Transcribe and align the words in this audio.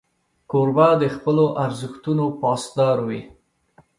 کوربه 0.51 0.87
د 1.01 1.03
خپلو 1.15 1.45
ارزښتونو 1.65 2.25
پاسدار 2.41 2.97
وي. 3.07 3.21